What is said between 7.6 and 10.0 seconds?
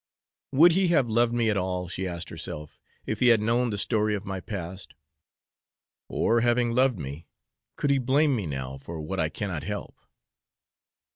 could he blame me now for what I cannot help?"